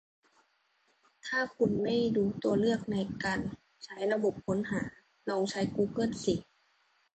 [1.27, 3.39] ถ้าคุณไม่รู้ตัวเลือกในการ
[3.83, 4.81] ใช้ระบบค้นหา
[5.29, 6.35] ลองใช้กูเกิ้ลสิ